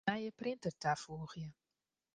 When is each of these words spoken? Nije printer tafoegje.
Nije 0.09 0.29
printer 0.41 0.75
tafoegje. 0.87 1.45